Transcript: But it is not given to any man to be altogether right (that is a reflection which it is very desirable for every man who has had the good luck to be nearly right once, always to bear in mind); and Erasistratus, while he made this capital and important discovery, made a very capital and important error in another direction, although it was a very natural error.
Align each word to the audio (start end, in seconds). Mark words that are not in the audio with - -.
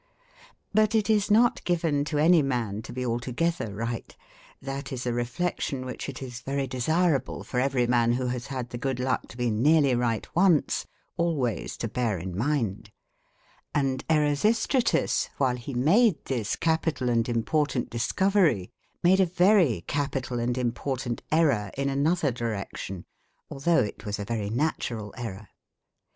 But 0.73 0.95
it 0.95 1.11
is 1.11 1.29
not 1.29 1.63
given 1.63 2.03
to 2.05 2.17
any 2.17 2.41
man 2.41 2.81
to 2.81 2.91
be 2.91 3.05
altogether 3.05 3.71
right 3.75 4.17
(that 4.59 4.91
is 4.91 5.05
a 5.05 5.13
reflection 5.13 5.85
which 5.85 6.09
it 6.09 6.23
is 6.23 6.39
very 6.39 6.65
desirable 6.65 7.43
for 7.43 7.59
every 7.59 7.85
man 7.85 8.13
who 8.13 8.25
has 8.25 8.47
had 8.47 8.71
the 8.71 8.79
good 8.79 8.99
luck 8.99 9.27
to 9.27 9.37
be 9.37 9.51
nearly 9.51 9.93
right 9.93 10.27
once, 10.35 10.87
always 11.17 11.77
to 11.77 11.87
bear 11.87 12.17
in 12.17 12.35
mind); 12.35 12.89
and 13.75 14.03
Erasistratus, 14.09 15.29
while 15.37 15.55
he 15.57 15.75
made 15.75 16.25
this 16.25 16.55
capital 16.55 17.07
and 17.07 17.29
important 17.29 17.91
discovery, 17.91 18.71
made 19.03 19.19
a 19.19 19.27
very 19.27 19.81
capital 19.81 20.39
and 20.39 20.57
important 20.57 21.21
error 21.31 21.69
in 21.77 21.89
another 21.89 22.31
direction, 22.31 23.05
although 23.51 23.83
it 23.83 24.03
was 24.03 24.17
a 24.17 24.25
very 24.25 24.49
natural 24.49 25.13
error. 25.15 25.49